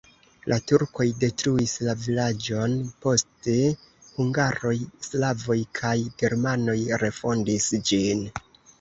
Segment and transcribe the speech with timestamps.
[0.51, 2.73] La turkoj detruis la vilaĝon,
[3.07, 3.55] poste
[4.17, 4.75] hungaroj,
[5.11, 8.31] slavoj kaj germanoj refondis ĝin.